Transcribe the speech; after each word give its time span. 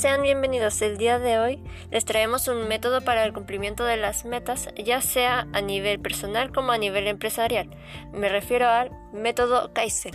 Sean 0.00 0.22
bienvenidos. 0.22 0.80
El 0.80 0.96
día 0.96 1.18
de 1.18 1.38
hoy 1.38 1.62
les 1.90 2.06
traemos 2.06 2.48
un 2.48 2.66
método 2.68 3.02
para 3.02 3.22
el 3.22 3.34
cumplimiento 3.34 3.84
de 3.84 3.98
las 3.98 4.24
metas, 4.24 4.70
ya 4.74 5.02
sea 5.02 5.46
a 5.52 5.60
nivel 5.60 6.00
personal 6.00 6.52
como 6.54 6.72
a 6.72 6.78
nivel 6.78 7.06
empresarial. 7.06 7.68
Me 8.10 8.30
refiero 8.30 8.66
al 8.66 8.90
método 9.12 9.74
Kaizen. 9.74 10.14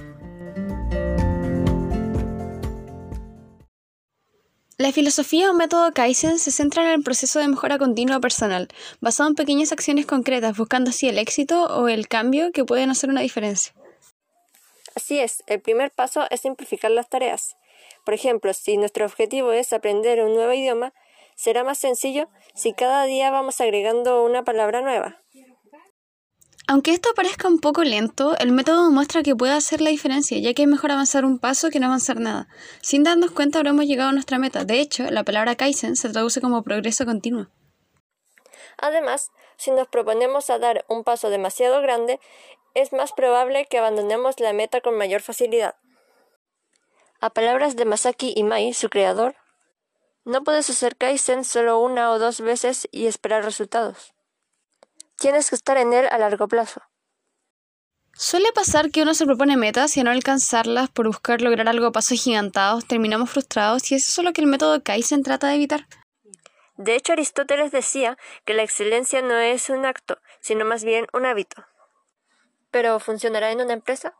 La 4.80 4.92
filosofía 4.92 5.52
o 5.52 5.54
método 5.54 5.92
Kaizen 5.94 6.40
se 6.40 6.50
centra 6.50 6.82
en 6.86 6.90
el 6.90 7.04
proceso 7.04 7.38
de 7.38 7.48
mejora 7.48 7.78
continua 7.78 8.20
personal, 8.20 8.70
basado 9.02 9.30
en 9.30 9.36
pequeñas 9.36 9.72
acciones 9.72 10.08
concretas, 10.08 10.58
buscando 10.58 10.90
así 10.90 11.08
el 11.08 11.20
éxito 11.20 11.64
o 11.66 11.90
el 11.90 12.08
cambio 12.08 12.52
que 12.52 12.66
pueden 12.66 12.90
hacer 12.90 13.12
una 13.12 13.22
diferencia. 13.22 13.76
Así 14.96 15.20
es, 15.20 15.44
el 15.46 15.62
primer 15.62 15.92
paso 15.92 16.26
es 16.32 16.42
simplificar 16.42 16.90
las 16.90 17.08
tareas. 17.08 17.56
Por 18.06 18.14
ejemplo, 18.14 18.54
si 18.54 18.78
nuestro 18.78 19.06
objetivo 19.06 19.52
es 19.52 19.74
aprender 19.74 20.24
un 20.24 20.36
nuevo 20.36 20.54
idioma, 20.54 20.94
será 21.36 21.64
más 21.64 21.80
sencillo 21.80 22.30
si 22.54 22.72
cada 22.72 23.04
día 23.04 23.32
vamos 23.32 23.60
agregando 23.60 24.24
una 24.24 24.44
palabra 24.44 24.82
nueva. 24.82 25.22
Aunque 26.68 26.92
esto 26.92 27.10
parezca 27.16 27.48
un 27.48 27.60
poco 27.60 27.84
lento, 27.84 28.36
el 28.40 28.52
método 28.52 28.90
muestra 28.90 29.22
que 29.22 29.36
puede 29.36 29.54
hacer 29.54 29.82
la 29.82 29.92
diferencia, 29.92 30.38
ya 30.40 30.54
que 30.54 30.64
es 30.64 30.68
mejor 30.68 30.92
avanzar 30.92 31.26
un 31.26 31.38
paso 31.38 31.70
que 31.70 31.80
no 31.80 31.88
avanzar 31.88 32.20
nada. 32.20 32.48
Sin 32.82 33.04
darnos 33.04 33.32
cuenta 33.32 33.60
habremos 33.60 33.86
llegado 33.86 34.10
a 34.10 34.14
nuestra 34.14 34.40
meta. 34.40 34.66
De 34.66 34.80
hecho, 34.80 35.04
la 35.12 35.24
palabra 35.24 35.56
Kaizen 35.56 35.96
se 35.96 36.10
traduce 36.10 36.42
como 36.42 36.64
progreso 36.64 37.06
continuo. 37.06 37.48
Además, 38.78 39.32
si 39.58 39.72
nos 39.72 39.88
proponemos 39.88 40.50
a 40.50 40.58
dar 40.58 40.86
un 40.88 41.04
paso 41.04 41.30
demasiado 41.30 41.82
grande, 41.82 42.20
es 42.74 42.94
más 42.94 43.14
probable 43.14 43.66
que 43.66 43.78
abandonemos 43.78 44.40
la 44.40 44.54
meta 44.54 44.82
con 44.82 44.98
mayor 44.98 45.22
facilidad. 45.22 45.76
A 47.22 47.30
palabras 47.30 47.76
de 47.76 47.86
Masaki 47.86 48.34
Imai, 48.36 48.74
su 48.74 48.90
creador, 48.90 49.36
no 50.26 50.44
puedes 50.44 50.70
hacer 50.70 50.98
Kaizen 50.98 51.44
solo 51.44 51.80
una 51.80 52.12
o 52.12 52.20
dos 52.20 52.42
veces 52.42 52.88
y 52.92 53.06
esperar 53.06 53.44
resultados. 53.44 54.14
Tienes 55.18 55.50
que 55.50 55.56
estar 55.56 55.78
en 55.78 55.94
él 55.94 56.08
a 56.12 56.18
largo 56.18 56.48
plazo. 56.48 56.82
Suele 58.18 58.52
pasar 58.54 58.92
que 58.92 59.04
uno 59.04 59.14
se 59.14 59.26
propone 59.26 59.58
metas 59.58 59.96
y 59.98 60.00
al 60.00 60.06
no 60.06 60.12
alcanzarlas 60.12 60.90
por 60.90 61.06
buscar 61.08 61.42
lograr 61.42 61.68
algo 61.68 61.88
a 61.88 61.92
pasos 61.92 62.22
gigantados, 62.22 62.86
terminamos 62.86 63.30
frustrados 63.30 63.92
y 63.92 63.96
eso 63.96 64.22
es 64.22 64.26
lo 64.26 64.34
que 64.34 64.42
el 64.42 64.48
método 64.48 64.82
Kaizen 64.82 65.22
trata 65.22 65.48
de 65.48 65.56
evitar. 65.56 65.86
De 66.78 66.96
hecho, 66.96 67.14
Aristóteles 67.14 67.72
decía 67.72 68.18
que 68.46 68.54
la 68.54 68.64
excelencia 68.64 69.22
no 69.22 69.38
es 69.38 69.70
un 69.70 69.86
acto, 69.86 70.18
sino 70.42 70.66
más 70.66 70.84
bien 70.84 71.08
un 71.14 71.26
hábito. 71.26 71.66
¿Pero 72.72 73.00
funcionará 73.00 73.52
en 73.52 73.62
una 73.62 73.74
empresa? 73.74 74.16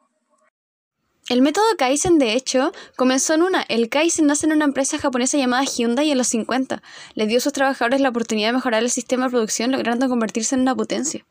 El 1.28 1.42
método 1.42 1.66
Kaizen, 1.76 2.20
de 2.20 2.34
hecho, 2.34 2.72
comenzó 2.96 3.34
en 3.34 3.42
una. 3.42 3.64
El 3.64 3.90
Kaizen 3.90 4.28
nace 4.28 4.46
en 4.46 4.52
una 4.52 4.66
empresa 4.66 5.00
japonesa 5.00 5.40
llamada 5.40 5.64
Hyundai 5.64 6.12
en 6.12 6.20
los 6.20 6.28
50. 6.28 6.84
Le 7.16 7.26
dio 7.26 7.40
a 7.40 7.42
sus 7.42 7.52
trabajadores 7.52 8.00
la 8.00 8.10
oportunidad 8.10 8.50
de 8.50 8.54
mejorar 8.54 8.84
el 8.84 8.92
sistema 8.92 9.26
de 9.26 9.32
producción, 9.32 9.72
logrando 9.72 10.08
convertirse 10.08 10.54
en 10.54 10.62
una 10.62 10.76
potencia. 10.76 11.26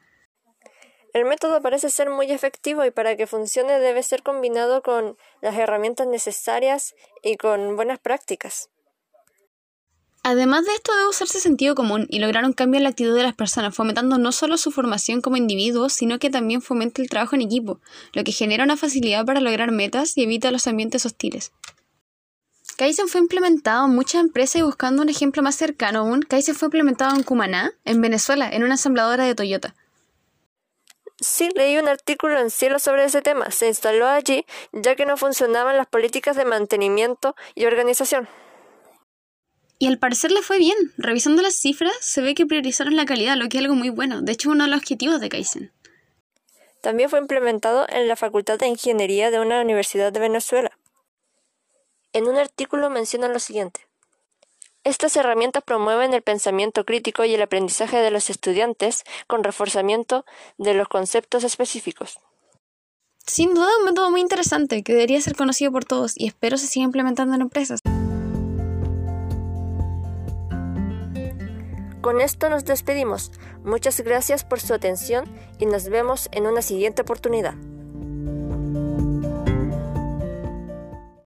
El 1.12 1.26
método 1.26 1.62
parece 1.62 1.90
ser 1.90 2.10
muy 2.10 2.32
efectivo 2.32 2.84
y 2.84 2.90
para 2.90 3.16
que 3.16 3.28
funcione 3.28 3.78
debe 3.78 4.02
ser 4.02 4.24
combinado 4.24 4.82
con 4.82 5.16
las 5.40 5.56
herramientas 5.56 6.08
necesarias 6.08 6.96
y 7.22 7.36
con 7.36 7.76
buenas 7.76 8.00
prácticas. 8.00 8.70
Además 10.26 10.64
de 10.64 10.72
esto, 10.72 10.90
debe 10.96 11.10
usarse 11.10 11.38
sentido 11.38 11.74
común 11.74 12.06
y 12.08 12.18
lograr 12.18 12.46
un 12.46 12.54
cambio 12.54 12.78
en 12.78 12.84
la 12.84 12.88
actitud 12.88 13.14
de 13.14 13.22
las 13.22 13.34
personas, 13.34 13.74
fomentando 13.74 14.16
no 14.16 14.32
solo 14.32 14.56
su 14.56 14.70
formación 14.70 15.20
como 15.20 15.36
individuos, 15.36 15.92
sino 15.92 16.18
que 16.18 16.30
también 16.30 16.62
fomente 16.62 17.02
el 17.02 17.10
trabajo 17.10 17.36
en 17.36 17.42
equipo, 17.42 17.78
lo 18.14 18.24
que 18.24 18.32
genera 18.32 18.64
una 18.64 18.78
facilidad 18.78 19.26
para 19.26 19.42
lograr 19.42 19.70
metas 19.70 20.16
y 20.16 20.22
evita 20.22 20.50
los 20.50 20.66
ambientes 20.66 21.04
hostiles. 21.04 21.52
Kaizen 22.78 23.08
fue 23.08 23.20
implementado 23.20 23.84
en 23.84 23.94
muchas 23.94 24.22
empresas 24.22 24.56
y 24.56 24.62
buscando 24.62 25.02
un 25.02 25.10
ejemplo 25.10 25.42
más 25.42 25.56
cercano 25.56 25.98
aún, 25.98 26.22
Kaizen 26.22 26.54
fue 26.54 26.68
implementado 26.68 27.14
en 27.14 27.22
Cumaná, 27.22 27.72
en 27.84 28.00
Venezuela, 28.00 28.48
en 28.50 28.64
una 28.64 28.74
ensambladora 28.74 29.26
de 29.26 29.34
Toyota. 29.34 29.74
Sí, 31.20 31.50
leí 31.54 31.76
un 31.76 31.86
artículo 31.86 32.40
en 32.40 32.48
Cielo 32.48 32.78
sobre 32.78 33.04
ese 33.04 33.20
tema. 33.20 33.50
Se 33.50 33.68
instaló 33.68 34.08
allí 34.08 34.46
ya 34.72 34.96
que 34.96 35.04
no 35.04 35.18
funcionaban 35.18 35.76
las 35.76 35.86
políticas 35.86 36.34
de 36.34 36.46
mantenimiento 36.46 37.36
y 37.54 37.66
organización. 37.66 38.26
Y 39.84 39.86
al 39.86 39.98
parecer 39.98 40.32
le 40.32 40.40
fue 40.40 40.56
bien. 40.56 40.78
Revisando 40.96 41.42
las 41.42 41.56
cifras, 41.56 41.92
se 42.00 42.22
ve 42.22 42.34
que 42.34 42.46
priorizaron 42.46 42.96
la 42.96 43.04
calidad, 43.04 43.36
lo 43.36 43.50
que 43.50 43.58
es 43.58 43.64
algo 43.64 43.74
muy 43.74 43.90
bueno. 43.90 44.22
De 44.22 44.32
hecho, 44.32 44.48
uno 44.48 44.64
de 44.64 44.70
los 44.70 44.78
objetivos 44.78 45.20
de 45.20 45.28
Kaizen. 45.28 45.72
También 46.80 47.10
fue 47.10 47.18
implementado 47.18 47.84
en 47.90 48.08
la 48.08 48.16
Facultad 48.16 48.58
de 48.58 48.66
Ingeniería 48.66 49.30
de 49.30 49.40
una 49.40 49.60
universidad 49.60 50.10
de 50.10 50.20
Venezuela. 50.20 50.70
En 52.14 52.26
un 52.26 52.36
artículo 52.36 52.88
mencionan 52.88 53.34
lo 53.34 53.38
siguiente. 53.40 53.86
Estas 54.84 55.16
herramientas 55.16 55.62
promueven 55.62 56.14
el 56.14 56.22
pensamiento 56.22 56.86
crítico 56.86 57.26
y 57.26 57.34
el 57.34 57.42
aprendizaje 57.42 57.98
de 57.98 58.10
los 58.10 58.30
estudiantes 58.30 59.04
con 59.26 59.44
reforzamiento 59.44 60.24
de 60.56 60.72
los 60.72 60.88
conceptos 60.88 61.44
específicos. 61.44 62.20
Sin 63.26 63.52
duda 63.52 63.68
un 63.80 63.84
método 63.84 64.10
muy 64.10 64.22
interesante 64.22 64.82
que 64.82 64.94
debería 64.94 65.20
ser 65.20 65.36
conocido 65.36 65.72
por 65.72 65.84
todos 65.84 66.14
y 66.16 66.26
espero 66.26 66.56
se 66.56 66.68
siga 66.68 66.84
implementando 66.84 67.34
en 67.34 67.42
empresas. 67.42 67.80
Con 72.04 72.20
esto 72.20 72.50
nos 72.50 72.66
despedimos. 72.66 73.32
Muchas 73.64 73.98
gracias 74.02 74.44
por 74.44 74.60
su 74.60 74.74
atención 74.74 75.24
y 75.58 75.64
nos 75.64 75.88
vemos 75.88 76.28
en 76.32 76.46
una 76.46 76.60
siguiente 76.60 77.00
oportunidad. 77.00 77.54